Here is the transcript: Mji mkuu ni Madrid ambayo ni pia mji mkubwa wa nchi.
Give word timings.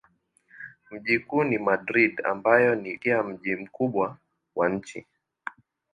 Mji 0.91 1.17
mkuu 1.17 1.43
ni 1.43 1.57
Madrid 1.57 2.21
ambayo 2.25 2.75
ni 2.75 2.97
pia 2.97 3.23
mji 3.23 3.55
mkubwa 3.55 4.17
wa 4.55 4.69
nchi. 4.69 5.05